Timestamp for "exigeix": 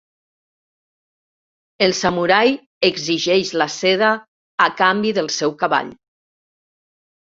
2.91-3.55